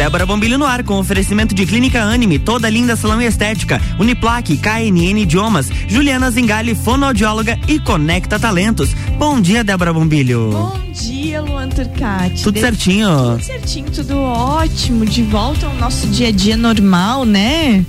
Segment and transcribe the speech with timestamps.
[0.00, 4.56] Débora Bombilho no ar com oferecimento de Clínica Anime, toda linda salão e estética, Uniplaque,
[4.56, 8.94] KNN Idiomas, Juliana Zingali, fonoaudióloga e Conecta Talentos.
[9.18, 10.52] Bom dia, Débora Bombilho.
[10.52, 12.42] Bom dia, Luan Turcati.
[12.42, 13.32] Tudo certinho?
[13.32, 15.04] Tudo certinho, tudo ótimo.
[15.04, 17.84] De volta ao nosso dia a dia normal, né?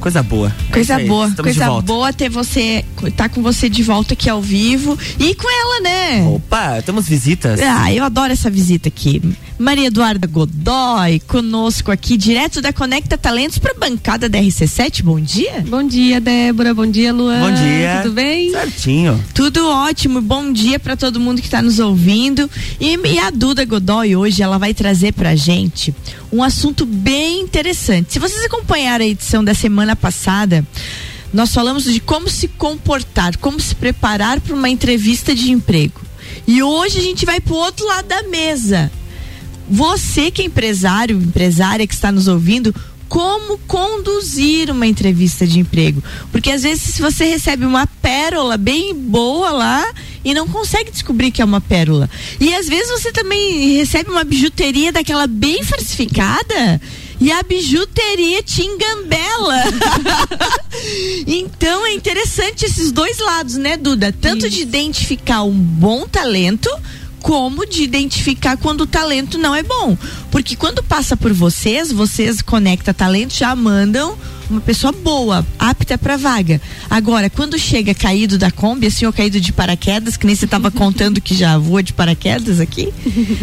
[0.00, 0.50] Coisa boa.
[0.72, 2.82] Coisa é boa, coisa boa ter você,
[3.16, 6.22] tá com você de volta aqui ao vivo e com ela, né?
[6.26, 7.60] Opa, temos visitas.
[7.60, 9.20] Ah, eu adoro essa visita aqui.
[9.58, 15.02] Maria Eduarda Godoy, conosco aqui, direto da Conecta Talentos para bancada da RC7.
[15.02, 15.62] Bom dia.
[15.68, 16.72] Bom dia, Débora.
[16.72, 17.40] Bom dia, Luan.
[17.40, 18.00] Bom dia.
[18.02, 18.50] Tudo bem?
[18.52, 19.22] Certinho.
[19.34, 20.22] Tudo ótimo.
[20.22, 22.48] Bom dia para todo mundo que está nos ouvindo.
[22.80, 25.94] E, e, a Duda Godoy hoje ela vai trazer pra gente
[26.32, 28.12] um assunto bem interessante.
[28.12, 30.66] Se vocês acompanharam a edição da semana passada,
[31.32, 36.00] nós falamos de como se comportar, como se preparar para uma entrevista de emprego.
[36.46, 38.90] E hoje a gente vai pro outro lado da mesa
[39.70, 42.74] você que é empresário, empresária que está nos ouvindo,
[43.08, 46.02] como conduzir uma entrevista de emprego.
[46.32, 49.84] Porque às vezes se você recebe uma pérola bem boa lá
[50.24, 52.08] e não consegue descobrir que é uma pérola.
[52.38, 56.80] E às vezes você também recebe uma bijuteria daquela bem falsificada
[57.20, 59.64] e a bijuteria te engambela.
[61.26, 64.12] então é interessante esses dois lados, né, Duda?
[64.12, 64.56] Tanto Isso.
[64.56, 66.70] de identificar um bom talento
[67.20, 69.96] como de identificar quando o talento não é bom.
[70.30, 74.16] Porque quando passa por vocês, vocês conecta talento, já mandam
[74.50, 76.60] uma pessoa boa, apta para vaga.
[76.88, 80.70] Agora, quando chega caído da Kombi, assim, ou caído de paraquedas, que nem você estava
[80.70, 82.92] contando que já voa de paraquedas aqui,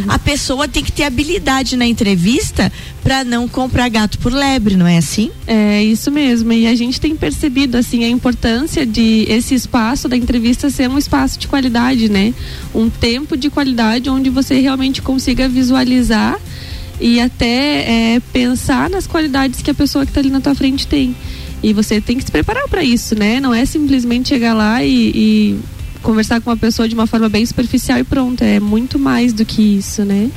[0.07, 2.71] a pessoa tem que ter habilidade na entrevista
[3.03, 5.31] para não comprar gato por lebre, não é assim?
[5.45, 6.51] É isso mesmo.
[6.51, 10.97] E a gente tem percebido assim a importância de esse espaço da entrevista ser um
[10.97, 12.33] espaço de qualidade, né?
[12.75, 16.37] Um tempo de qualidade onde você realmente consiga visualizar
[16.99, 20.87] e até é, pensar nas qualidades que a pessoa que está ali na tua frente
[20.87, 21.15] tem.
[21.61, 23.39] E você tem que se preparar para isso, né?
[23.39, 25.59] Não é simplesmente chegar lá e, e
[26.07, 28.41] conversar com uma pessoa de uma forma bem superficial e pronto.
[28.41, 30.31] É muito mais do que isso, né?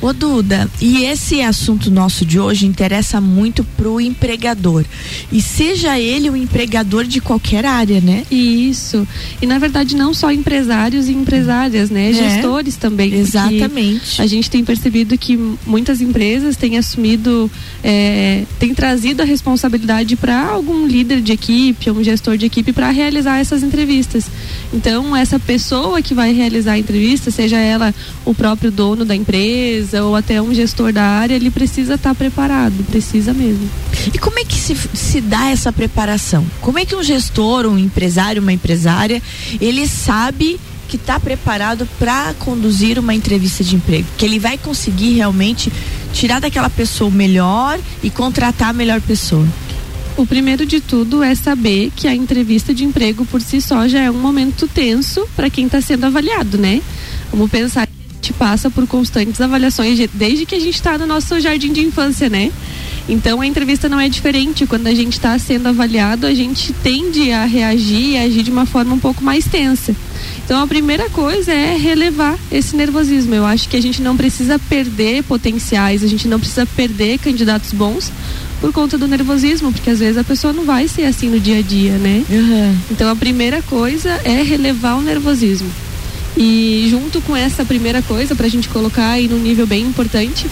[0.00, 4.84] Ô Duda, e esse assunto nosso de hoje interessa muito pro empregador.
[5.32, 8.22] E seja ele o empregador de qualquer área, né?
[8.30, 9.06] Isso.
[9.42, 12.10] E na verdade não só empresários e empresárias, né?
[12.10, 12.12] É.
[12.12, 13.12] Gestores também.
[13.12, 14.22] Exatamente.
[14.22, 15.36] A gente tem percebido que
[15.66, 17.50] muitas empresas têm assumido,
[17.82, 22.90] é, têm trazido a responsabilidade para algum líder de equipe, um gestor de equipe para
[22.90, 24.26] realizar essas entrevistas.
[24.72, 27.94] Então essa pessoa que vai realizar a entrevista, seja ela
[28.24, 32.14] o próprio dono da empresa ou até um gestor da área, ele precisa estar tá
[32.14, 33.68] preparado, precisa mesmo.
[34.12, 36.46] E como é que se, se dá essa preparação?
[36.60, 39.22] Como é que um gestor, um empresário, uma empresária,
[39.60, 45.14] ele sabe que está preparado para conduzir uma entrevista de emprego, que ele vai conseguir
[45.14, 45.72] realmente
[46.12, 49.46] tirar daquela pessoa melhor e contratar a melhor pessoa.
[50.16, 54.00] O primeiro de tudo é saber que a entrevista de emprego por si só já
[54.00, 56.80] é um momento tenso para quem está sendo avaliado, né?
[57.30, 61.04] Vamos pensar que a gente passa por constantes avaliações desde que a gente está no
[61.04, 62.50] nosso jardim de infância, né?
[63.06, 64.66] Então a entrevista não é diferente.
[64.66, 68.64] Quando a gente está sendo avaliado, a gente tende a reagir e agir de uma
[68.64, 69.94] forma um pouco mais tensa.
[70.46, 73.34] Então a primeira coisa é relevar esse nervosismo.
[73.34, 77.72] Eu acho que a gente não precisa perder potenciais, a gente não precisa perder candidatos
[77.74, 78.10] bons
[78.60, 81.58] por conta do nervosismo, porque às vezes a pessoa não vai ser assim no dia
[81.58, 82.24] a dia, né?
[82.28, 82.76] Uhum.
[82.90, 85.70] Então a primeira coisa é relevar o nervosismo.
[86.36, 90.46] E junto com essa primeira coisa, para a gente colocar aí num nível bem importante,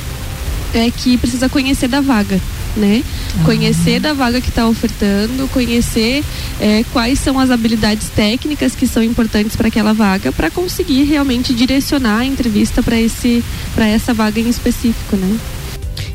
[0.73, 2.41] é que precisa conhecer da vaga.
[2.77, 3.05] Né?
[3.37, 3.45] Uhum.
[3.45, 6.25] Conhecer da vaga que está ofertando, conhecer
[6.61, 11.55] é, quais são as habilidades técnicas que são importantes para aquela vaga, para conseguir realmente
[11.55, 13.45] direcionar a entrevista para esse
[13.77, 15.39] para essa vaga em específico, né?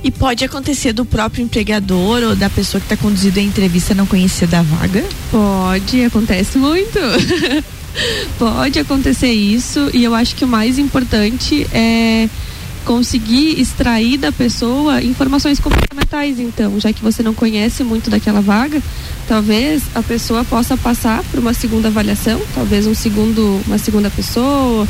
[0.04, 4.06] E pode acontecer do próprio empregador ou da pessoa que está conduzindo a entrevista não
[4.06, 5.04] conhecer da vaga?
[5.30, 7.00] Pode, acontece muito.
[8.40, 12.30] pode acontecer isso e eu acho que o mais importante é
[12.86, 18.82] conseguir extrair da pessoa informações comportamentais, então, já que você não conhece muito daquela vaga,
[19.28, 24.88] talvez a pessoa possa passar por uma segunda avaliação, talvez um segundo, uma segunda pessoa,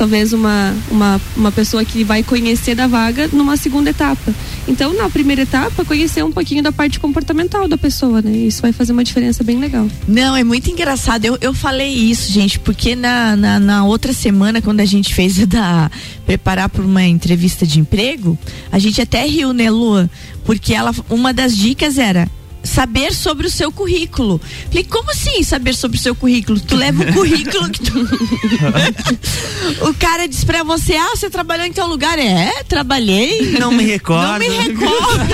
[0.00, 4.34] talvez uma, uma, uma pessoa que vai conhecer da vaga numa segunda etapa.
[4.66, 8.30] Então, na primeira etapa, conhecer um pouquinho da parte comportamental da pessoa, né?
[8.30, 9.86] Isso vai fazer uma diferença bem legal.
[10.08, 11.26] Não, é muito engraçado.
[11.26, 15.36] Eu, eu falei isso, gente, porque na, na, na outra semana, quando a gente fez
[15.46, 15.90] da
[16.24, 18.38] preparar para uma entrevista de emprego,
[18.72, 20.08] a gente até riu, né, Lua?
[20.46, 22.26] Porque ela, uma das dicas era
[22.62, 24.40] saber sobre o seu currículo.
[24.68, 26.60] Falei, como assim saber sobre o seu currículo?
[26.60, 28.00] Tu leva o currículo que tu.
[29.88, 32.18] o cara diz pra você: ah, você trabalhou em tal lugar?
[32.18, 33.52] É, trabalhei.
[33.58, 34.32] Não me recordo.
[34.32, 35.30] Não me recordo.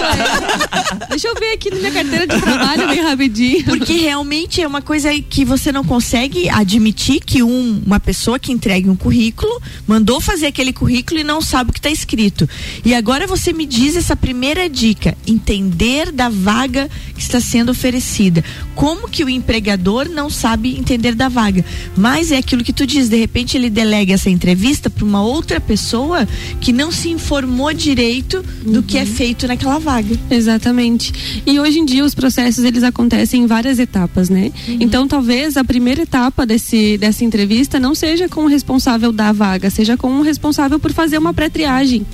[1.11, 3.65] Deixa eu ver aqui na minha carteira de trabalho bem rapidinho.
[3.65, 8.53] Porque realmente é uma coisa que você não consegue admitir que um, uma pessoa que
[8.53, 12.49] entregue um currículo mandou fazer aquele currículo e não sabe o que está escrito.
[12.85, 18.45] E agora você me diz essa primeira dica: entender da vaga que está sendo oferecida.
[18.75, 21.65] Como que o empregador não sabe entender da vaga?
[21.97, 25.61] Mas é aquilo que tu diz, de repente ele delega essa entrevista para uma outra
[25.61, 26.29] pessoa
[26.61, 28.83] que não se informou direito do uhum.
[28.83, 29.07] que é uhum.
[29.07, 30.17] feito naquela vaga.
[30.31, 31.43] Exatamente.
[31.47, 34.53] E hoje em dia os processos eles acontecem em várias etapas, né?
[34.69, 34.79] Uhum.
[34.81, 39.71] Então talvez a primeira etapa desse, dessa entrevista não seja com o responsável da vaga,
[39.71, 42.07] seja com o responsável por fazer uma pré-triagem.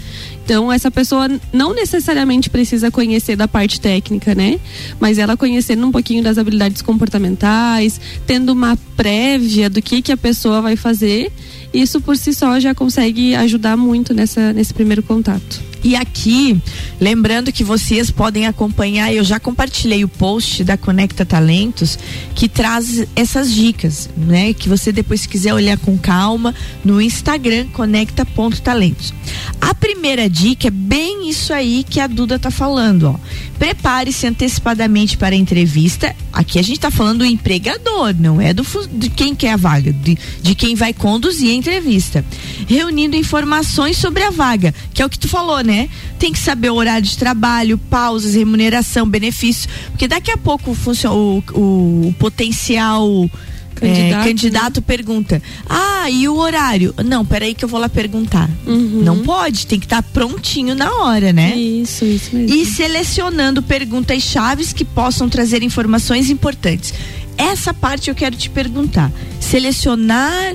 [0.45, 4.59] Então, essa pessoa não necessariamente precisa conhecer da parte técnica, né?
[4.99, 10.17] Mas ela conhecendo um pouquinho das habilidades comportamentais, tendo uma prévia do que, que a
[10.17, 11.33] pessoa vai fazer,
[11.73, 15.72] isso por si só já consegue ajudar muito nessa, nesse primeiro contato.
[15.85, 16.61] E aqui,
[17.01, 21.99] lembrando que vocês podem acompanhar, eu já compartilhei o post da Conecta Talentos
[22.35, 24.55] que traz essas dicas, né?
[24.55, 29.13] Que você depois se quiser olhar com calma no Instagram conecta.talentos.
[29.61, 33.17] A primeira dica é bem isso aí que a Duda tá falando, ó.
[33.59, 36.15] Prepare-se antecipadamente para a entrevista.
[36.33, 39.93] Aqui a gente tá falando do empregador, não é do de quem quer a vaga,
[39.93, 42.25] de, de quem vai conduzir a entrevista.
[42.67, 45.72] Reunindo informações sobre a vaga, que é o que tu falou, né?
[45.73, 45.89] Né?
[46.19, 51.09] Tem que saber o horário de trabalho, pausas, remuneração, benefício, porque daqui a pouco o,
[51.09, 53.31] o, o potencial
[53.75, 54.85] candidato, é, candidato né?
[54.87, 56.95] pergunta: Ah, e o horário?
[57.05, 58.51] Não, peraí que eu vou lá perguntar.
[58.67, 59.03] Uhum.
[59.03, 61.57] Não pode, tem que estar tá prontinho na hora, né?
[61.57, 62.55] Isso, isso mesmo.
[62.55, 66.93] E selecionando perguntas chaves que possam trazer informações importantes.
[67.37, 69.11] Essa parte eu quero te perguntar.
[69.41, 70.55] Selecionar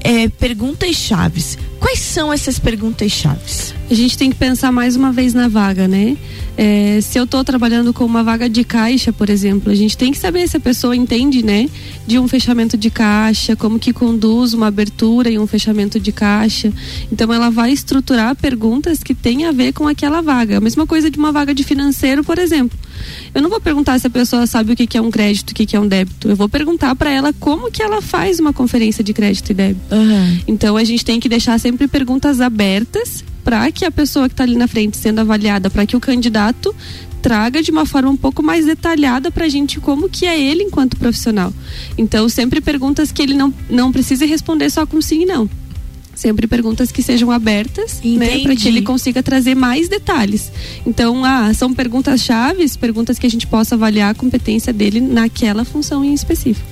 [0.00, 1.58] é, perguntas chaves.
[1.84, 3.74] Quais são essas perguntas chaves?
[3.90, 6.16] A gente tem que pensar mais uma vez na vaga, né?
[6.56, 10.10] É, se eu estou trabalhando com uma vaga de caixa, por exemplo, a gente tem
[10.10, 11.68] que saber se a pessoa entende, né,
[12.06, 16.72] de um fechamento de caixa, como que conduz uma abertura e um fechamento de caixa.
[17.12, 20.56] Então, ela vai estruturar perguntas que têm a ver com aquela vaga.
[20.56, 22.78] A mesma coisa de uma vaga de financeiro, por exemplo.
[23.34, 25.76] Eu não vou perguntar se a pessoa sabe o que é um crédito, o que
[25.76, 26.30] é um débito.
[26.30, 29.94] Eu vou perguntar para ela como que ela faz uma conferência de crédito e débito.
[29.94, 30.38] Uhum.
[30.46, 34.44] Então, a gente tem que deixar sempre perguntas abertas para que a pessoa que está
[34.44, 36.74] ali na frente sendo avaliada, para que o candidato
[37.20, 40.62] traga de uma forma um pouco mais detalhada para a gente como que é ele
[40.62, 41.52] enquanto profissional.
[41.96, 45.48] Então, sempre perguntas que ele não, não precisa responder só com sim e não.
[46.14, 50.52] Sempre perguntas que sejam abertas, né, para que ele consiga trazer mais detalhes.
[50.86, 55.64] Então, ah, são perguntas chaves, perguntas que a gente possa avaliar a competência dele naquela
[55.64, 56.66] função em específico.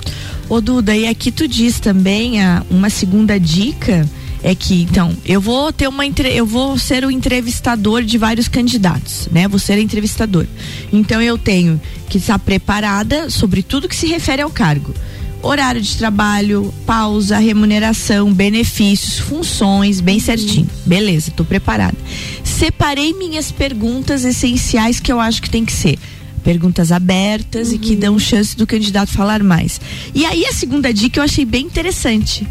[0.49, 4.09] Ô Duda, e aqui tu diz também ah, uma segunda dica
[4.43, 9.29] é que então eu vou ter uma eu vou ser o entrevistador de vários candidatos,
[9.31, 9.47] né?
[9.47, 10.47] Vou ser entrevistador.
[10.93, 14.93] Então eu tenho que estar preparada sobre tudo que se refere ao cargo.
[15.41, 20.21] Horário de trabalho, pausa, remuneração, benefícios, funções, bem uhum.
[20.21, 20.71] certinho.
[20.87, 21.97] Beleza, estou preparada.
[22.45, 25.99] Separei minhas perguntas essenciais que eu acho que tem que ser
[26.45, 27.75] perguntas abertas uhum.
[27.75, 29.81] e que dão chance do candidato falar mais.
[30.15, 32.47] E aí a segunda dica eu achei bem interessante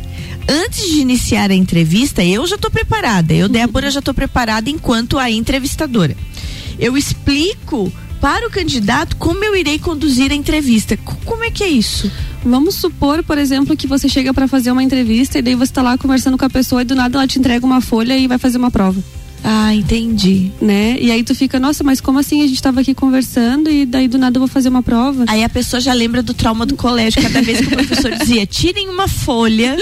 [0.48, 3.34] antes de iniciar a entrevista, eu já estou preparada.
[3.34, 6.16] Eu, Débora, já estou preparada enquanto a entrevistadora.
[6.80, 7.92] Eu explico
[8.22, 10.96] para o candidato como eu irei conduzir a entrevista.
[11.26, 12.12] Como é que é isso?
[12.46, 15.82] Vamos supor, por exemplo, que você chega para fazer uma entrevista e daí você está
[15.82, 18.38] lá conversando com a pessoa e do nada ela te entrega uma folha e vai
[18.38, 19.02] fazer uma prova.
[19.44, 20.52] Ah, entendi.
[20.62, 20.98] Né?
[21.00, 24.08] E aí tu fica, nossa, mas como assim a gente tava aqui conversando e daí
[24.08, 25.26] do nada eu vou fazer uma prova?
[25.28, 28.46] Aí a pessoa já lembra do trauma do colégio, cada vez que o professor dizia,
[28.46, 29.76] tirem uma folha.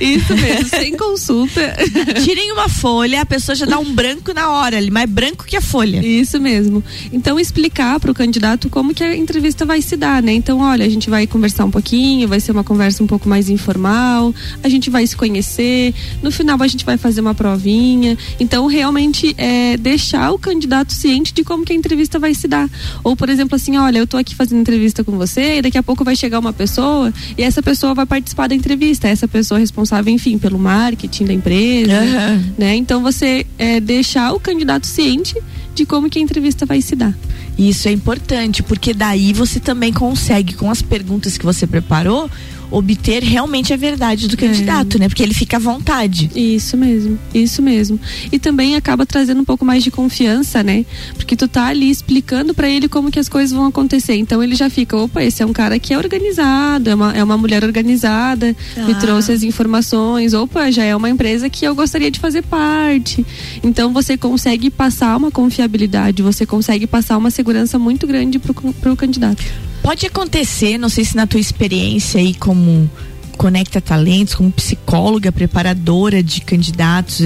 [0.00, 1.76] Isso mesmo, sem consulta.
[2.24, 5.56] Tirem uma folha, a pessoa já dá um branco na hora, ali, mais branco que
[5.56, 6.04] a folha.
[6.04, 6.82] Isso mesmo.
[7.12, 10.32] Então explicar para o candidato como que a entrevista vai se dar, né?
[10.32, 13.48] Então, olha, a gente vai conversar um pouquinho, vai ser uma conversa um pouco mais
[13.48, 18.16] informal, a gente vai se conhecer, no final a gente vai fazer uma provinha.
[18.40, 22.68] Então, realmente é, deixar o candidato ciente de como que a entrevista vai se dar.
[23.04, 25.82] Ou, por exemplo, assim, olha, eu estou aqui fazendo entrevista com você e daqui a
[25.82, 29.08] pouco vai chegar uma pessoa e essa pessoa vai participar da entrevista.
[29.08, 32.52] Essa pessoa responsável, enfim, pelo marketing da empresa, uhum.
[32.58, 32.76] né?
[32.76, 35.36] Então, você é, deixar o candidato ciente
[35.74, 37.14] de como que a entrevista vai se dar.
[37.58, 42.30] Isso é importante, porque daí você também consegue, com as perguntas que você preparou,
[42.70, 45.00] obter realmente a verdade do candidato, é.
[45.00, 45.08] né?
[45.08, 46.30] Porque ele fica à vontade.
[46.34, 47.98] Isso mesmo, isso mesmo.
[48.30, 50.84] E também acaba trazendo um pouco mais de confiança, né?
[51.14, 54.14] Porque tu tá ali explicando para ele como que as coisas vão acontecer.
[54.14, 57.24] Então ele já fica, opa, esse é um cara que é organizado, é uma, é
[57.24, 58.80] uma mulher organizada, ah.
[58.82, 63.24] me trouxe as informações, opa, já é uma empresa que eu gostaria de fazer parte.
[63.62, 68.96] Então você consegue passar uma confiabilidade, você consegue passar uma segurança muito grande pro, pro
[68.96, 69.42] candidato.
[69.82, 72.90] Pode acontecer, não sei se na tua experiência aí como
[73.38, 77.20] Conecta Talentos, como psicóloga, preparadora de candidatos,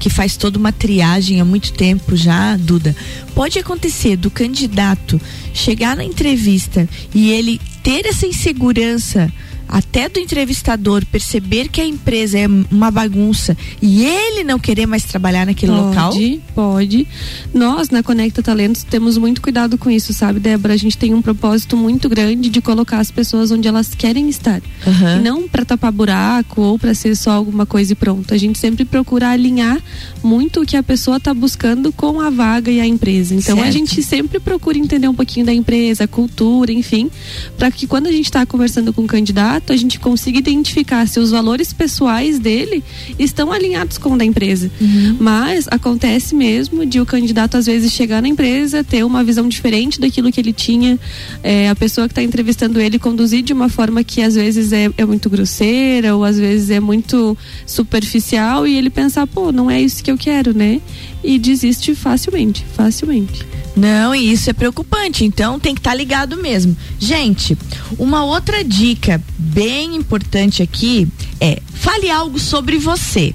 [0.00, 2.94] que faz toda uma triagem há muito tempo já, Duda.
[3.34, 5.20] Pode acontecer do candidato
[5.54, 9.32] chegar na entrevista e ele ter essa insegurança
[9.74, 15.02] até do entrevistador perceber que a empresa é uma bagunça e ele não querer mais
[15.02, 16.12] trabalhar naquele pode, local?
[16.12, 17.08] Pode, pode.
[17.52, 20.74] Nós, na Conecta Talentos, temos muito cuidado com isso, sabe, Débora?
[20.74, 24.62] A gente tem um propósito muito grande de colocar as pessoas onde elas querem estar.
[24.86, 25.22] Uhum.
[25.24, 28.32] Não para tapar buraco ou para ser só alguma coisa e pronto.
[28.32, 29.82] A gente sempre procura alinhar
[30.22, 33.34] muito o que a pessoa está buscando com a vaga e a empresa.
[33.34, 33.68] Então certo.
[33.68, 37.10] a gente sempre procura entender um pouquinho da empresa, a cultura, enfim,
[37.58, 41.08] para que quando a gente está conversando com o candidato, fato a gente consiga identificar
[41.08, 42.84] se os valores pessoais dele
[43.18, 44.70] estão alinhados com o da empresa.
[44.80, 45.16] Uhum.
[45.18, 49.98] Mas acontece mesmo de o candidato às vezes chegar na empresa, ter uma visão diferente
[49.98, 50.98] daquilo que ele tinha,
[51.42, 54.90] é, a pessoa que está entrevistando ele conduzir de uma forma que às vezes é,
[54.96, 59.80] é muito grosseira ou às vezes é muito superficial e ele pensar, pô, não é
[59.80, 60.80] isso que eu quero, né?
[61.24, 63.46] E desiste facilmente, facilmente.
[63.74, 66.76] Não, e isso é preocupante, então tem que estar tá ligado mesmo.
[66.98, 67.58] Gente,
[67.98, 71.08] uma outra dica bem importante aqui
[71.40, 73.34] é fale algo sobre você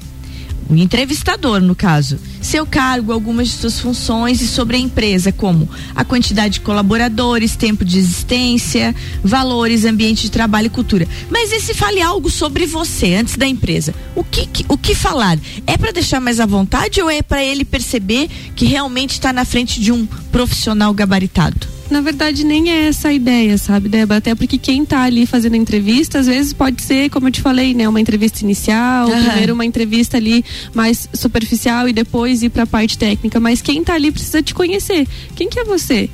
[0.69, 5.67] o entrevistador, no caso, seu cargo, algumas de suas funções e sobre a empresa, como
[5.95, 11.07] a quantidade de colaboradores, tempo de existência, valores, ambiente de trabalho e cultura.
[11.29, 13.95] Mas e se fale algo sobre você antes da empresa?
[14.15, 15.39] O que, o que falar?
[15.65, 19.45] É para deixar mais à vontade ou é para ele perceber que realmente está na
[19.45, 21.78] frente de um profissional gabaritado?
[21.89, 24.19] Na verdade, nem é essa a ideia, sabe, Débora?
[24.19, 27.41] Até porque quem está ali fazendo a entrevista, às vezes pode ser, como eu te
[27.41, 29.23] falei, né, uma entrevista inicial, uhum.
[29.23, 30.43] primeiro uma entrevista ali
[30.73, 33.39] mais superficial e depois ir para a parte técnica.
[33.39, 35.07] Mas quem está ali precisa te conhecer.
[35.35, 36.09] Quem que é você?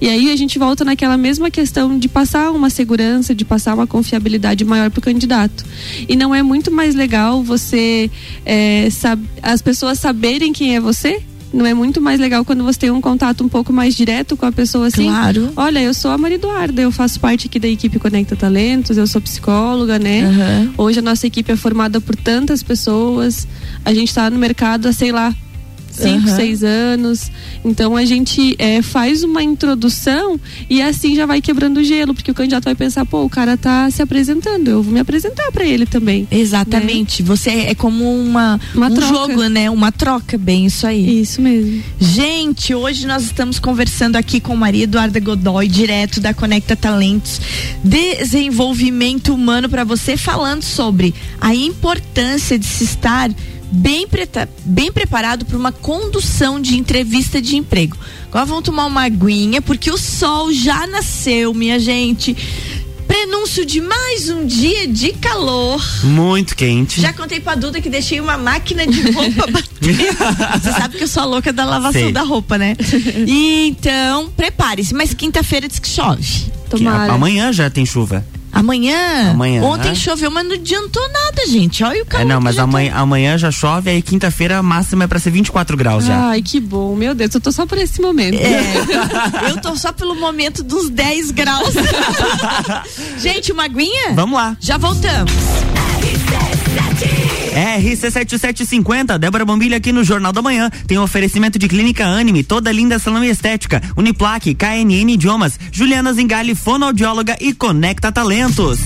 [0.00, 3.86] E aí a gente volta naquela mesma questão de passar uma segurança, de passar uma
[3.86, 5.64] confiabilidade maior para o candidato.
[6.08, 8.08] E não é muito mais legal você
[8.46, 8.88] é,
[9.42, 11.20] as pessoas saberem quem é você
[11.52, 14.46] não é muito mais legal quando você tem um contato um pouco mais direto com
[14.46, 15.06] a pessoa assim?
[15.06, 15.50] Claro.
[15.56, 19.06] Olha, eu sou a Maria Eduarda, eu faço parte aqui da equipe Conecta Talentos, eu
[19.06, 20.28] sou psicóloga, né?
[20.28, 20.72] Uhum.
[20.76, 23.46] Hoje a nossa equipe é formada por tantas pessoas.
[23.84, 25.34] A gente está no mercado há, sei lá,
[25.98, 26.36] cinco, uhum.
[26.36, 27.30] seis anos.
[27.64, 32.30] Então a gente é, faz uma introdução e assim já vai quebrando o gelo, porque
[32.30, 35.64] o candidato vai pensar, pô, o cara tá se apresentando, eu vou me apresentar para
[35.64, 36.26] ele também.
[36.30, 37.22] Exatamente.
[37.22, 37.28] Né?
[37.28, 39.14] Você é como uma, uma um troca.
[39.14, 39.70] jogo, né?
[39.70, 41.20] Uma troca, bem isso aí.
[41.20, 41.82] Isso mesmo.
[41.98, 47.40] Gente, hoje nós estamos conversando aqui com Maria Eduarda Godoy, direto da Conecta Talentos,
[47.82, 53.30] desenvolvimento humano para você, falando sobre a importância de se estar
[53.70, 57.96] bem, preta, bem preparado para uma condução de entrevista de emprego.
[58.28, 62.36] Agora vamos tomar uma aguinha, porque o sol já nasceu, minha gente.
[63.06, 65.82] Prenúncio de mais um dia de calor.
[66.04, 67.00] Muito quente.
[67.00, 69.96] Já contei pra Duda que deixei uma máquina de roupa bater.
[70.60, 72.12] Você sabe que eu sou a louca da lavação Sei.
[72.12, 72.76] da roupa, né?
[73.26, 74.92] Então, prepare-se.
[74.94, 76.52] Mas quinta-feira diz que chove.
[76.68, 77.12] Tomara.
[77.12, 78.24] Amanhã já tem chuva.
[78.52, 79.30] Amanhã?
[79.30, 79.62] Amanhã.
[79.62, 81.84] Ontem choveu, mas não adiantou nada, gente.
[81.84, 82.22] Olha o calor.
[82.22, 85.76] É, não, mas amanhã, amanhã já chove, aí quinta-feira a máxima é pra ser 24
[85.76, 86.28] graus já.
[86.30, 86.94] Ai, que bom.
[86.94, 88.38] Meu Deus, eu tô só por esse momento.
[88.38, 91.74] É, eu tô só pelo momento dos 10 graus.
[93.18, 94.12] gente, uma aguinha?
[94.14, 94.56] Vamos lá.
[94.60, 95.32] Já voltamos.
[97.50, 100.70] RC7750, Débora Bombilha aqui no Jornal da Manhã.
[100.86, 103.82] Tem um oferecimento de Clínica Anime, toda linda salão e estética.
[103.96, 108.78] Uniplaque, KNN Idiomas, Juliana Zingali, fonoaudióloga e Conecta Talentos.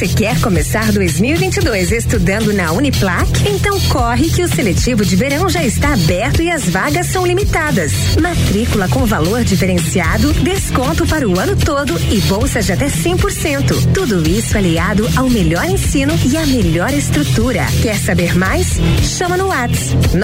[0.00, 3.28] Você quer começar 2022 estudando na Uniplac?
[3.46, 7.92] Então corre que o seletivo de verão já está aberto e as vagas são limitadas.
[8.18, 13.92] Matrícula com valor diferenciado, desconto para o ano todo e bolsa de até 100%.
[13.92, 17.66] Tudo isso aliado ao melhor ensino e à melhor estrutura.
[17.82, 18.78] Quer saber mais?
[19.02, 20.16] Chama no WhatsApp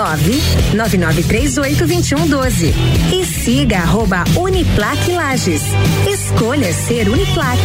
[0.73, 2.73] 999382112
[3.13, 5.65] e siga arroba Uniplac Lages.
[6.11, 7.61] Escolha ser Uniplac.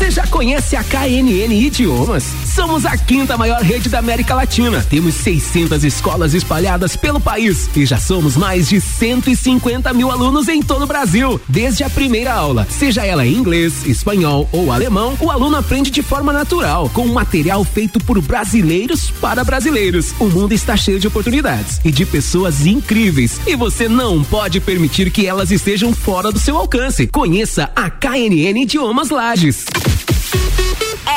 [0.00, 2.24] Você já conhece a KNN Idiomas?
[2.60, 4.84] Somos a quinta maior rede da América Latina.
[4.86, 10.62] Temos 600 escolas espalhadas pelo país e já somos mais de 150 mil alunos em
[10.62, 11.40] todo o Brasil.
[11.48, 16.02] Desde a primeira aula, seja ela em inglês, espanhol ou alemão, o aluno aprende de
[16.02, 20.12] forma natural, com um material feito por brasileiros para brasileiros.
[20.20, 25.10] O mundo está cheio de oportunidades e de pessoas incríveis e você não pode permitir
[25.10, 27.06] que elas estejam fora do seu alcance.
[27.06, 29.64] Conheça a KNN Idiomas Lages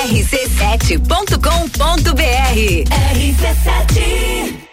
[0.02, 1.38] rc7.com.br
[3.14, 4.64] RC7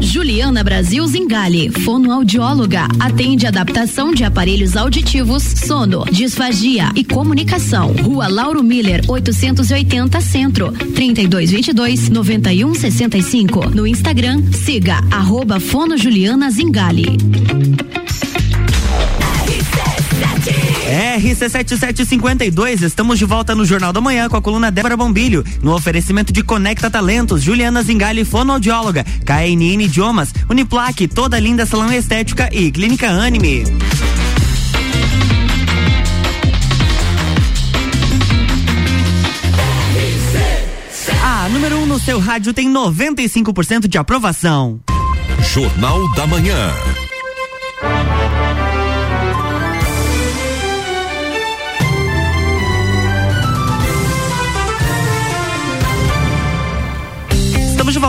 [0.00, 7.92] Juliana Brasil Zingale, fonoaudióloga, atende adaptação de aparelhos auditivos, sono, disfagia e comunicação.
[8.02, 13.70] Rua Lauro Miller, 880 Centro, 3222 9165.
[13.70, 17.16] No Instagram, siga arroba Fono Juliana Zingale.
[20.90, 26.32] RC7752, estamos de volta no Jornal da Manhã com a coluna Débora Bombilho, no oferecimento
[26.32, 33.08] de Conecta Talentos, Juliana Zingali, fonoaudióloga, KNN Idiomas, Uniplaque, toda linda salão estética e Clínica
[33.08, 33.62] Anime.
[41.22, 44.80] A número 1 um no seu rádio tem 95% de aprovação.
[45.52, 46.72] Jornal da Manhã.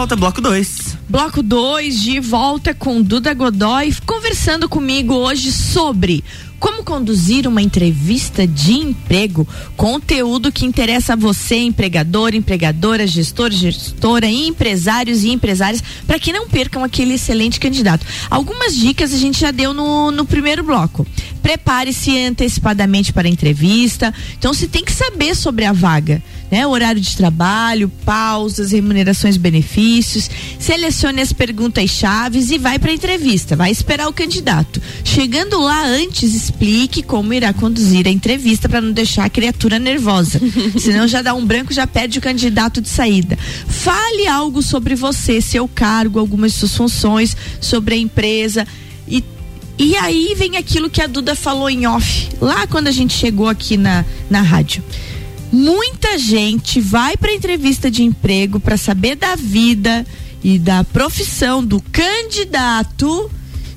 [0.02, 0.98] Volta, bloco 2.
[1.08, 6.24] Bloco 2 de volta com Duda Godoy conversando comigo hoje sobre
[6.62, 14.28] como conduzir uma entrevista de emprego, conteúdo que interessa a você, empregador, empregadora, gestor, gestora,
[14.28, 18.06] empresários e empresárias, para que não percam aquele excelente candidato.
[18.30, 21.06] Algumas dicas a gente já deu no, no primeiro bloco.
[21.52, 24.14] Prepare-se antecipadamente para a entrevista.
[24.38, 26.68] Então, se tem que saber sobre a vaga né?
[26.68, 30.30] Horário de trabalho, pausas, remunerações, benefícios.
[30.60, 33.56] Selecione as perguntas chaves e vai para a entrevista.
[33.56, 34.82] Vai esperar o candidato.
[35.06, 40.42] Chegando lá antes, explique como irá conduzir a entrevista para não deixar a criatura nervosa.
[40.78, 43.38] Senão já dá um branco, já perde o candidato de saída.
[43.68, 48.68] Fale algo sobre você, seu cargo, algumas de suas funções, sobre a empresa
[49.08, 49.24] e
[49.82, 53.50] e aí vem aquilo que a Duda falou em off, lá quando a gente chegou
[53.50, 54.84] aqui na, na rádio
[55.52, 60.06] muita gente vai para entrevista de emprego para saber da vida
[60.44, 63.30] e da profissão do candidato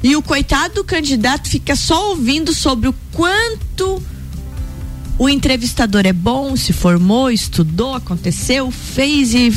[0.03, 4.01] e o coitado do candidato fica só ouvindo sobre o quanto
[5.19, 9.53] o entrevistador é bom, se formou, estudou, aconteceu, fez e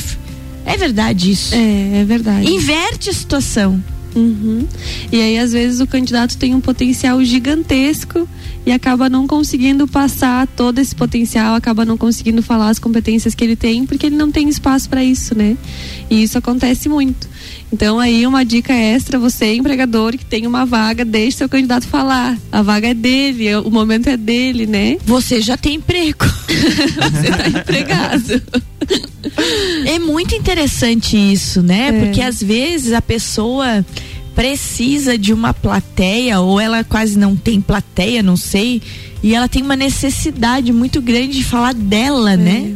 [0.65, 1.55] é verdade isso.
[1.55, 2.51] É, é verdade.
[2.51, 3.81] Inverte a situação.
[4.17, 4.65] Uhum.
[5.11, 8.27] E aí, às vezes, o candidato tem um potencial gigantesco
[8.65, 13.43] e acaba não conseguindo passar todo esse potencial, acaba não conseguindo falar as competências que
[13.43, 15.55] ele tem, porque ele não tem espaço para isso, né?
[16.09, 17.29] E isso acontece muito.
[17.71, 22.37] Então, aí, uma dica extra: você, empregador, que tem uma vaga, deixe seu candidato falar.
[22.51, 24.97] A vaga é dele, o momento é dele, né?
[25.05, 26.25] Você já tem emprego.
[26.47, 28.41] você tá empregado.
[29.85, 31.89] É muito interessante isso, né?
[31.89, 31.91] É.
[32.05, 33.85] Porque às vezes a pessoa
[34.33, 38.81] precisa de uma plateia ou ela quase não tem plateia, não sei,
[39.23, 42.37] e ela tem uma necessidade muito grande de falar dela, é.
[42.37, 42.75] né?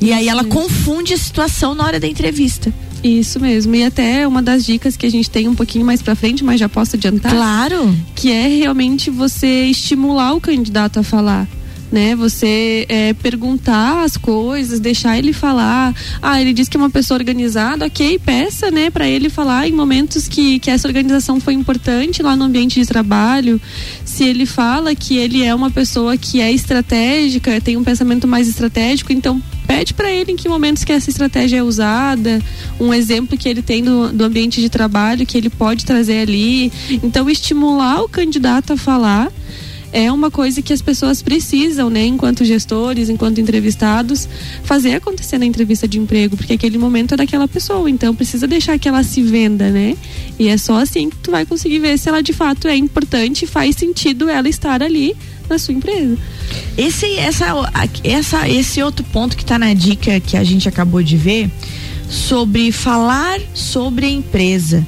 [0.00, 2.72] E aí ela confunde a situação na hora da entrevista.
[3.02, 3.74] Isso mesmo.
[3.74, 6.60] E até uma das dicas que a gente tem um pouquinho mais para frente, mas
[6.60, 7.32] já posso adiantar.
[7.32, 7.94] Claro.
[8.14, 11.48] Que é realmente você estimular o candidato a falar
[11.92, 12.16] né?
[12.16, 15.94] Você é, perguntar as coisas, deixar ele falar.
[16.22, 19.72] Ah, ele diz que é uma pessoa organizada, ok, peça, né, para ele falar em
[19.72, 23.60] momentos que, que essa organização foi importante lá no ambiente de trabalho.
[24.04, 28.48] Se ele fala que ele é uma pessoa que é estratégica, tem um pensamento mais
[28.48, 32.40] estratégico, então pede para ele em que momentos que essa estratégia é usada,
[32.80, 36.72] um exemplo que ele tem do, do ambiente de trabalho que ele pode trazer ali.
[37.02, 39.32] Então, estimular o candidato a falar
[39.92, 44.26] é uma coisa que as pessoas precisam, né, enquanto gestores, enquanto entrevistados,
[44.64, 48.78] fazer acontecer na entrevista de emprego, porque aquele momento é daquela pessoa, então precisa deixar
[48.78, 49.94] que ela se venda, né?
[50.38, 53.44] E é só assim que tu vai conseguir ver se ela de fato é importante
[53.44, 55.14] e faz sentido ela estar ali
[55.48, 56.16] na sua empresa.
[56.76, 57.46] Esse, essa,
[58.02, 61.50] essa, esse outro ponto que está na dica que a gente acabou de ver
[62.08, 64.86] sobre falar sobre a empresa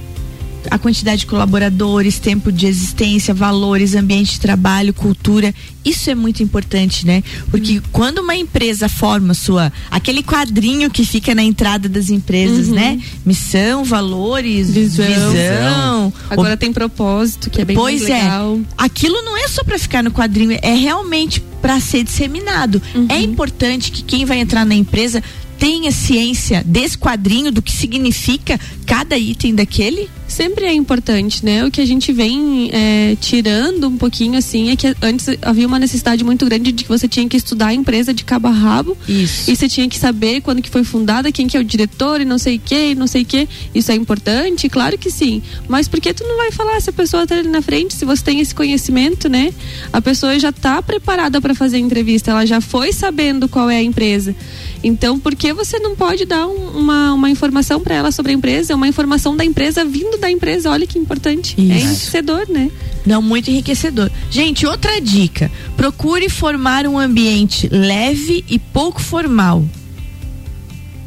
[0.70, 5.55] a quantidade de colaboradores, tempo de existência, valores, ambiente de trabalho, cultura.
[5.85, 7.23] Isso é muito importante, né?
[7.51, 7.83] Porque uhum.
[7.92, 12.75] quando uma empresa forma sua aquele quadrinho que fica na entrada das empresas, uhum.
[12.75, 13.01] né?
[13.25, 15.07] Missão, valores, visão.
[15.07, 16.57] visão Agora o...
[16.57, 18.14] tem propósito, que é bem pois é.
[18.14, 18.59] legal.
[18.59, 18.75] É.
[18.79, 22.83] Aquilo não é só para ficar no quadrinho, é realmente para ser disseminado.
[22.94, 23.07] Uhum.
[23.09, 25.22] É importante que quem vai entrar na empresa
[25.59, 30.11] tenha ciência desse quadrinho do que significa cada item daquele?
[30.35, 31.64] Sempre é importante, né?
[31.64, 35.79] O que a gente vem é, tirando um pouquinho assim é que antes havia uma
[35.79, 38.97] necessidade muito grande de que você tinha que estudar a empresa de cabo a rabo
[39.09, 39.49] Isso.
[39.49, 42.25] e você tinha que saber quando que foi fundada, quem que é o diretor e
[42.25, 43.49] não sei o que, e não sei o que.
[43.73, 44.68] Isso é importante?
[44.68, 45.40] Claro que sim.
[45.68, 48.05] Mas por que tu não vai falar se a pessoa tá ali na frente, se
[48.05, 49.55] você tem esse conhecimento, né?
[49.92, 53.77] A pessoa já tá preparada para fazer a entrevista, ela já foi sabendo qual é
[53.77, 54.35] a empresa.
[54.83, 58.35] Então, por que você não pode dar um- uma, uma informação para ela sobre a
[58.35, 60.71] empresa, uma informação da empresa vindo da empresa?
[60.71, 61.55] Olha que importante.
[61.59, 61.87] É Isso.
[61.87, 62.71] enriquecedor, né?
[63.05, 64.11] Não, muito enriquecedor.
[64.31, 69.63] Gente, outra dica: procure formar um ambiente leve e pouco formal.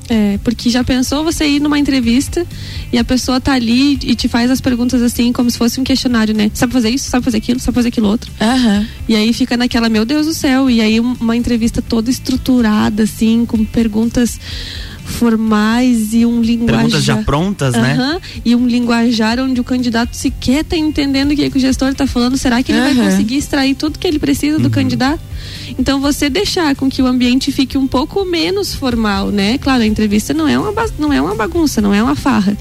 [0.09, 2.47] É, porque já pensou você ir numa entrevista
[2.93, 5.83] e a pessoa tá ali e te faz as perguntas assim, como se fosse um
[5.83, 6.49] questionário, né?
[6.53, 7.09] Sabe fazer isso?
[7.09, 7.59] Sabe fazer aquilo?
[7.59, 8.31] Sabe fazer aquilo outro?
[8.39, 8.87] Aham.
[9.09, 10.69] E aí fica naquela, meu Deus do céu.
[10.69, 14.39] E aí um- uma entrevista toda estruturada, assim, com perguntas
[15.07, 16.75] formais e um linguajar.
[16.81, 18.19] Perguntas já prontas, né?
[18.45, 21.93] E um linguajar onde o candidato sequer tá entendendo o que, é que o gestor
[21.95, 22.37] tá falando.
[22.37, 24.63] Será que ele vai conseguir extrair tudo que ele precisa Uhum.
[24.63, 25.19] do candidato?
[25.77, 29.57] Então você deixar com que o ambiente fique um pouco menos formal, né?
[29.57, 32.57] Claro, a entrevista não é uma, não é uma bagunça, não é uma farra.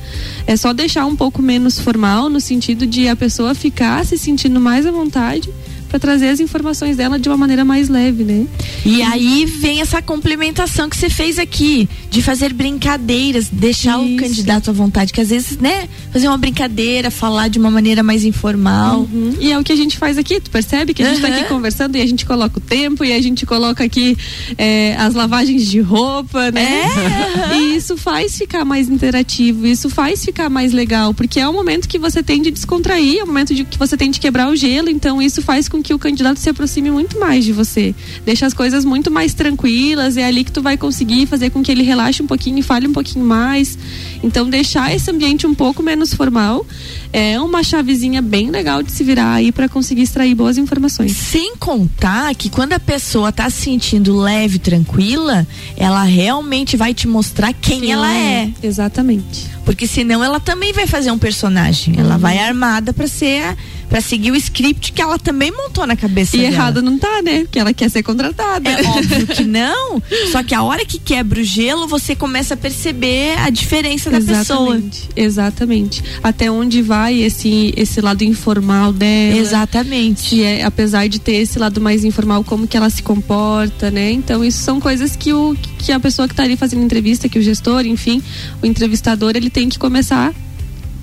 [0.46, 4.60] É só deixar um pouco menos formal no sentido de a pessoa ficar se sentindo
[4.60, 5.48] mais à vontade
[5.88, 8.46] para trazer as informações dela de uma maneira mais leve, né?
[8.84, 14.16] E aí vem essa complementação que você fez aqui, de fazer brincadeiras, deixar o Isso.
[14.16, 18.24] candidato à vontade, que às vezes, né, fazer uma brincadeira, falar de uma maneira mais
[18.24, 19.08] informal.
[19.12, 19.34] Uhum.
[19.40, 21.36] E é o que a gente faz aqui, tu percebe que a gente tá Aham.
[21.38, 24.16] aqui conversando e a gente coloca o tempo e a gente coloca aqui
[24.56, 26.82] é, as lavagens de roupa, né?
[27.50, 31.52] É, E isso faz ficar mais interativo, isso faz ficar mais legal, porque é o
[31.52, 34.48] momento que você tem de descontrair, é o momento de que você tem de quebrar
[34.48, 37.94] o gelo, então isso faz com que o candidato se aproxime muito mais de você.
[38.24, 41.70] Deixa as coisas muito mais tranquilas, é ali que tu vai conseguir fazer com que
[41.70, 43.78] ele relaxe um pouquinho e fale um pouquinho mais.
[44.22, 46.66] Então deixar esse ambiente um pouco menos formal
[47.12, 51.12] é uma chavezinha bem legal de se virar aí para conseguir extrair boas informações.
[51.12, 57.08] Sem contar que quando a pessoa tá se sentindo leve, tranquila, ela realmente vai te
[57.08, 58.50] mostrar quem, ela é.
[58.62, 59.46] Exatamente.
[59.64, 61.94] Porque senão ela também vai fazer um personagem.
[61.98, 63.56] Ela vai armada pra ser
[63.88, 66.52] para seguir o script que ela também montou na cabeça E dela.
[66.52, 67.40] errado não tá, né?
[67.40, 68.68] Porque ela quer ser contratada.
[68.68, 70.02] É óbvio que não.
[70.32, 74.20] Só que a hora que quebra o gelo, você começa a perceber a diferença da
[74.20, 74.76] pessoa.
[74.76, 76.04] Exatamente, exatamente.
[76.22, 79.38] Até onde vai esse, esse lado informal dela.
[79.38, 80.30] Exatamente.
[80.30, 84.10] Que é, apesar de ter esse lado mais informal, como que ela se comporta, né?
[84.10, 87.38] Então, isso são coisas que, o, que a pessoa que tá ali fazendo entrevista, que
[87.38, 88.22] o gestor, enfim,
[88.62, 90.34] o entrevistador, ele tem que começar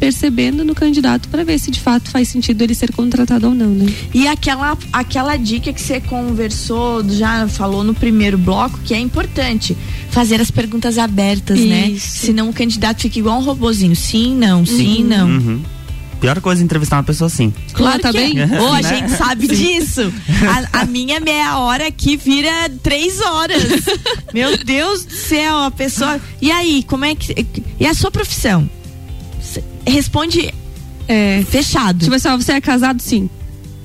[0.03, 3.69] percebendo no candidato para ver se de fato faz sentido ele ser contratado ou não,
[3.69, 3.85] né?
[4.13, 9.77] E aquela, aquela dica que você conversou, já falou no primeiro bloco, que é importante.
[10.09, 11.87] Fazer as perguntas abertas, né?
[11.87, 12.25] Isso.
[12.25, 13.95] Senão o candidato fica igual um robozinho.
[13.95, 15.25] Sim, não, sim, não.
[15.25, 15.61] Uhum.
[16.19, 17.53] Pior coisa é entrevistar uma pessoa assim.
[17.71, 18.39] Claro tá que bem?
[18.39, 18.43] é.
[18.43, 18.47] A
[18.83, 18.83] Né?
[18.83, 20.13] gente sabe disso.
[20.73, 23.63] A, a minha meia hora aqui vira três horas.
[24.33, 26.19] Meu Deus do céu, a pessoa.
[26.41, 27.33] E aí, como é que.
[27.79, 28.69] E a sua profissão?
[29.85, 30.53] Responde
[31.07, 31.43] É.
[31.49, 31.99] fechado.
[31.99, 33.01] Tipo assim, ó, você é casado?
[33.01, 33.29] Sim.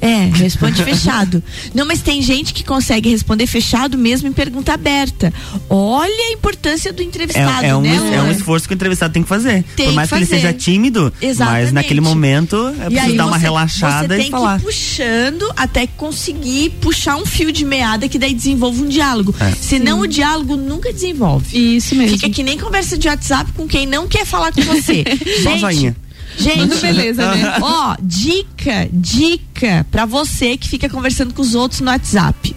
[0.01, 1.43] É, responde fechado.
[1.75, 5.33] Não, mas tem gente que consegue responder fechado mesmo em pergunta aberta.
[5.69, 8.15] Olha a importância do entrevistado, É, é um, né?
[8.15, 9.65] é um esforço que o entrevistado tem que fazer.
[9.77, 11.63] Tem Por mais que que, ele seja tímido, Exatamente.
[11.65, 14.57] mas naquele momento é preciso aí dar uma você- relaxada você e tem falar.
[14.59, 19.35] que ir puxando até conseguir puxar um fio de meada que daí desenvolve um diálogo.
[19.41, 19.53] É.
[19.53, 21.77] Senão o diálogo nunca desenvolve.
[21.77, 22.17] Isso mesmo.
[22.19, 25.05] Fica que nem conversa de WhatsApp com quem não quer falar com você.
[25.43, 25.97] Só gente, joinha.
[26.39, 27.59] Gente, beleza, né?
[27.63, 32.55] Ó, dica, dica pra você que fica conversando com os outros no WhatsApp.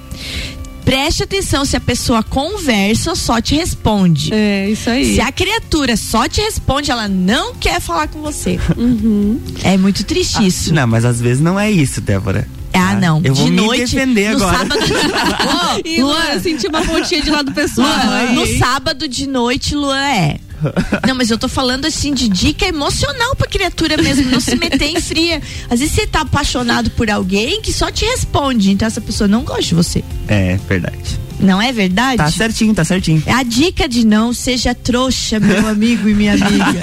[0.85, 4.33] Preste atenção se a pessoa conversa ou só te responde.
[4.33, 5.13] É, isso aí.
[5.13, 8.59] Se a criatura só te responde, ela não quer falar com você.
[8.75, 9.39] Uhum.
[9.63, 10.73] É muito triste isso.
[10.73, 12.47] Não, mas às vezes não é isso, Débora.
[12.73, 12.99] Ah, Tá?
[12.99, 13.21] não.
[13.23, 14.57] Eu vou de me noite, defender no agora.
[14.57, 14.81] sábado.
[14.85, 17.87] Ô, E Luan, Luan, eu senti uma pontinha de lado pessoal.
[18.05, 20.39] Luan, no sábado de noite, Luan é.
[21.07, 24.89] Não, mas eu tô falando assim de dica emocional pra criatura mesmo, não se meter
[24.89, 25.41] em fria.
[25.69, 29.43] Às vezes você tá apaixonado por alguém que só te responde, então essa pessoa não
[29.43, 30.03] gosta de você.
[30.27, 31.19] É, verdade.
[31.39, 32.17] Não é verdade?
[32.17, 33.23] Tá certinho, tá certinho.
[33.25, 36.81] É a dica de não seja trouxa, meu amigo e minha amiga.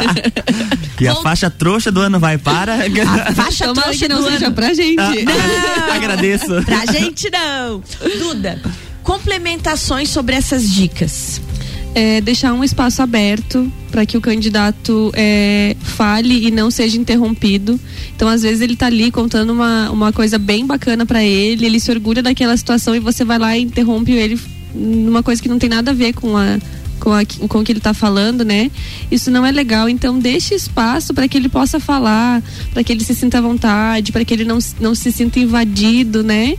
[1.00, 2.74] E a Bom- faixa trouxa do ano vai para.
[2.74, 4.54] A faixa Tomara trouxa que não do seja ano.
[4.56, 4.96] pra gente.
[4.96, 5.92] Não!
[5.94, 6.60] Agradeço.
[6.64, 7.80] Pra gente não.
[8.18, 8.60] Duda,
[9.04, 11.40] complementações sobre essas dicas.
[11.94, 17.78] É, deixar um espaço aberto para que o candidato é, fale e não seja interrompido.
[18.14, 21.80] Então, às vezes, ele está ali contando uma, uma coisa bem bacana para ele, ele
[21.80, 24.38] se orgulha daquela situação e você vai lá e interrompe ele
[24.74, 26.58] numa coisa que não tem nada a ver com a,
[27.00, 28.70] com, a, com o que ele está falando, né?
[29.10, 29.88] Isso não é legal.
[29.88, 34.12] Então, deixe espaço para que ele possa falar, para que ele se sinta à vontade,
[34.12, 36.54] para que ele não, não se sinta invadido, né?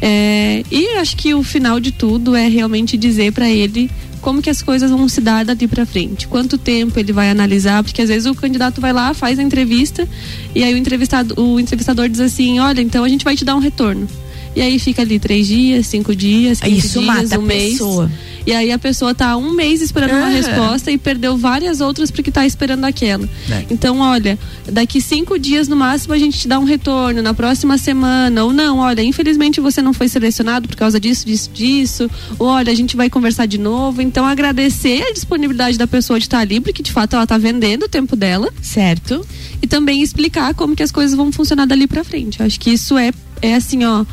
[0.00, 4.48] É, e acho que o final de tudo é realmente dizer para ele como que
[4.48, 8.08] as coisas vão se dar daqui para frente, quanto tempo ele vai analisar, porque às
[8.08, 10.08] vezes o candidato vai lá, faz a entrevista
[10.54, 13.54] e aí o entrevistado, o entrevistador diz assim, olha, então a gente vai te dar
[13.54, 14.08] um retorno.
[14.56, 17.72] E aí fica ali três dias, cinco dias, quinze Isso dias, mata um a mês.
[17.72, 18.10] pessoa.
[18.46, 22.30] E aí a pessoa tá um mês esperando uma resposta e perdeu várias outras porque
[22.30, 23.28] tá esperando aquela.
[23.50, 23.64] É.
[23.70, 24.38] Então, olha,
[24.70, 28.52] daqui cinco dias no máximo a gente te dá um retorno, na próxima semana, ou
[28.52, 32.74] não, olha, infelizmente você não foi selecionado por causa disso, disso, disso, ou olha, a
[32.74, 34.02] gente vai conversar de novo.
[34.02, 37.84] Então, agradecer a disponibilidade da pessoa de estar ali, porque de fato ela tá vendendo
[37.84, 39.26] o tempo dela, Certo?
[39.62, 42.40] e também explicar como que as coisas vão funcionar dali pra frente.
[42.40, 44.04] Eu acho que isso é, é assim, ó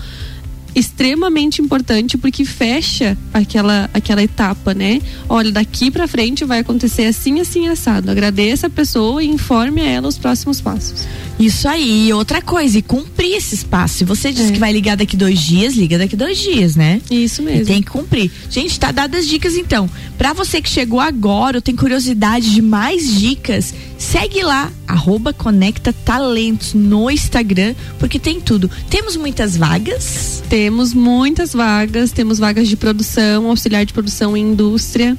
[0.73, 5.01] extremamente importante porque fecha aquela aquela etapa, né?
[5.27, 8.09] Olha, daqui pra frente vai acontecer assim, assim, assado.
[8.09, 11.07] Agradeça a pessoa e informe a ela os próximos passos.
[11.41, 12.07] Isso aí.
[12.07, 13.95] E outra coisa, e cumprir esse espaço.
[13.99, 14.51] Se você disse É.
[14.53, 17.01] que vai ligar daqui dois dias, liga daqui dois dias, né?
[17.09, 17.65] Isso E mesmo.
[17.65, 18.31] tem que cumprir.
[18.49, 19.89] Gente, tá dadas as dicas então.
[20.17, 25.91] Pra você que chegou agora ou tem curiosidade de mais dicas, segue lá, arroba Conecta
[25.91, 28.69] Talentos no Instagram, porque tem tudo.
[28.89, 30.43] Temos muitas vagas.
[30.49, 35.17] Temos muitas vagas, temos vagas de produção, auxiliar de produção em indústria,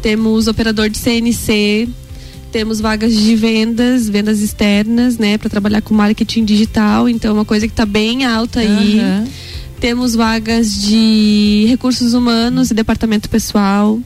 [0.00, 1.88] temos operador de CNC,
[2.52, 7.44] temos vagas de vendas, vendas externas, né, para trabalhar com marketing digital, então é uma
[7.44, 9.00] coisa que tá bem alta aí.
[9.00, 9.24] Aham.
[9.80, 13.98] Temos vagas de recursos humanos e departamento pessoal.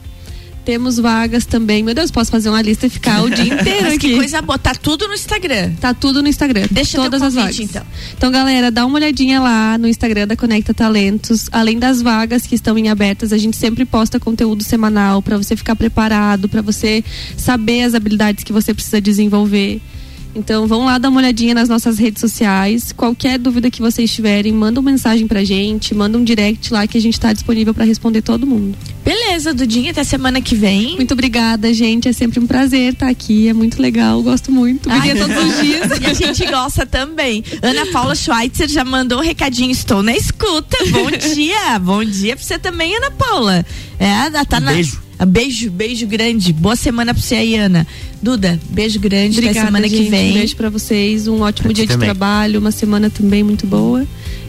[0.67, 1.81] Temos vagas também.
[1.81, 4.15] Meu Deus, posso fazer uma lista e ficar o dia inteiro Mas que aqui.
[4.17, 4.59] coisa boa.
[4.59, 5.71] Tá tudo no Instagram.
[5.79, 6.67] Tá tudo no Instagram.
[6.69, 7.55] Deixa todas teu as vagas.
[7.55, 7.87] convite, então.
[8.17, 11.47] Então, galera, dá uma olhadinha lá no Instagram da Conecta Talentos.
[11.53, 15.55] Além das vagas que estão em abertas, a gente sempre posta conteúdo semanal para você
[15.55, 17.01] ficar preparado, para você
[17.37, 19.79] saber as habilidades que você precisa desenvolver.
[20.37, 22.91] Então, vão lá dar uma olhadinha nas nossas redes sociais.
[22.91, 26.95] Qualquer dúvida que vocês tiverem, manda uma mensagem pra gente, manda um direct lá que
[26.95, 28.77] a gente tá disponível para responder todo mundo.
[29.03, 30.95] Beleza, Dudinha, até semana que vem.
[30.95, 32.07] Muito obrigada, gente.
[32.07, 33.47] É sempre um prazer estar aqui.
[33.47, 34.21] É muito legal.
[34.21, 34.89] Gosto muito.
[34.91, 35.99] Ai, todos os dias.
[35.99, 37.43] E a gente gosta também.
[37.61, 39.71] Ana Paula Schweitzer já mandou um recadinho.
[39.71, 40.77] Estou na escuta.
[40.91, 41.79] Bom dia.
[41.79, 43.65] Bom dia pra você também, Ana Paula.
[43.97, 44.73] É, tá na.
[44.73, 45.06] Beijo.
[45.25, 46.53] Beijo, beijo grande.
[46.53, 47.87] Boa semana pra você aí, Ana.
[48.21, 49.39] Duda, beijo grande.
[49.39, 50.09] Até Obrigada, semana que gente.
[50.09, 50.31] vem.
[50.31, 51.27] Um beijo pra vocês.
[51.27, 52.07] Um ótimo Pra dia de também.
[52.07, 52.59] trabalho.
[52.59, 54.05] Uma semana também muito boa.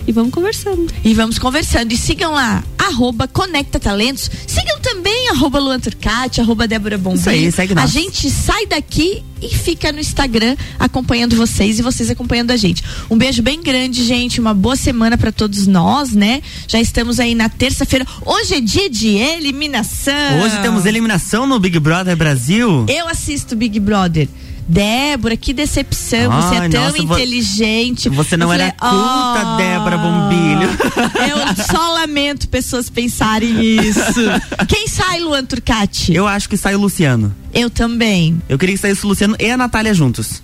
[0.07, 0.87] E vamos conversando.
[1.05, 1.93] E vamos conversando.
[1.93, 4.31] E sigam lá, arroba Conecta Talentos.
[4.47, 4.78] Sigam
[5.09, 7.21] também, arroba Luan Turcati, arroba Débora Bombilho.
[7.21, 7.91] Isso aí, segue A nós.
[7.91, 12.83] gente sai daqui e fica no Instagram acompanhando vocês e vocês acompanhando a gente.
[13.11, 14.41] Um beijo bem grande, gente.
[14.41, 16.43] Uma boa semana pra todos nós, né?
[16.67, 18.07] Já estamos aí na terça-feira.
[18.25, 20.43] Hoje é dia de eliminação.
[20.43, 22.85] Hoje temos eliminação no Big Brother Brasil.
[22.89, 24.29] Eu assisto Big Brother.
[24.69, 26.31] Débora, que decepção.
[26.31, 28.09] você é Ai, tão nossa, inteligente.
[28.11, 30.69] Você não Eu era falei, culta, "Oh, Débora Bombilho."
[31.59, 34.21] Eu só lamento pessoas pensarem isso.
[34.69, 36.13] Quem sai, Luan Turcati?
[36.13, 37.35] Eu acho que sai o Luciano.
[37.55, 38.41] Eu também.
[38.49, 40.43] Eu queria que saísse o Luciano e a Natália juntos.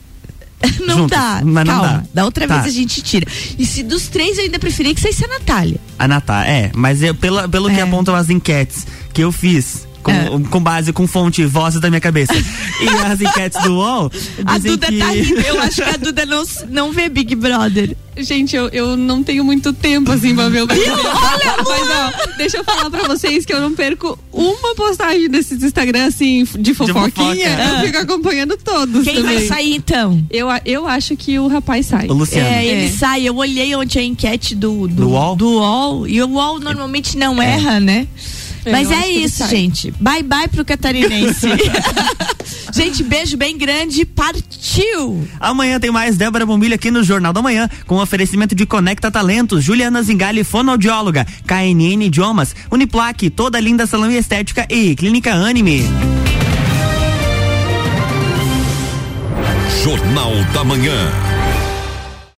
[0.87, 1.43] Não Juntos, dá.
[1.45, 1.89] mas não Calma.
[1.89, 2.05] dá.
[2.15, 2.55] Da outra Tá.
[2.63, 3.27] vez a gente tira.
[3.59, 5.79] E se dos três eu ainda preferia que saísse a Natália.
[5.99, 6.71] A Natália, é.
[6.75, 7.83] Mas eu, pela, pelo que É.
[7.83, 9.87] apontam as enquetes que eu fiz.
[10.05, 10.29] Com, É.
[10.51, 12.33] com base, com fonte, vozes da minha cabeça.
[12.35, 14.13] e as enquetes do UOL.
[14.45, 14.99] A Duda que...
[14.99, 15.41] tá rindo.
[15.41, 17.97] Eu acho que a Duda não, não vê Big Brother.
[18.17, 20.89] Gente, eu, eu não tenho muito tempo assim pra ver o BBB.
[20.89, 26.07] Mas ó, deixa eu falar pra vocês que eu não perco uma postagem desses Instagram
[26.07, 27.11] assim de fofoquinha.
[27.11, 27.75] fofoca.
[27.81, 29.03] eu fico acompanhando todos.
[29.05, 29.35] Quem também.
[29.39, 30.25] vai sair então?
[30.31, 32.07] Eu, eu acho que o rapaz sai.
[32.07, 32.47] O Luciano.
[32.47, 32.91] É, ele É.
[32.91, 33.27] sai.
[33.27, 35.35] Eu olhei ontem a enquete do, do, Do UOL?
[35.37, 38.07] do UOL, e o UOL normalmente não erra, né?
[38.71, 39.91] Mas é isso, gente.
[40.01, 41.47] Bye bye pro catarinense.
[42.73, 44.05] gente, beijo bem grande.
[44.05, 45.27] Partiu!
[45.39, 49.63] Amanhã tem mais Débora Bombilho aqui no Jornal da Manhã, com oferecimento de Conecta Talentos,
[49.63, 55.85] Juliana Zingali, fonoaudióloga, KNN Idiomas, Uniplaque, toda linda salão e estética e Clínica Anime.
[59.83, 61.34] Jornal da Manhã.